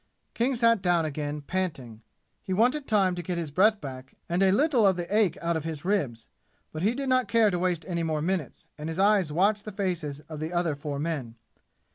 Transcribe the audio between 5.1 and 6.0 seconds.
ache out of his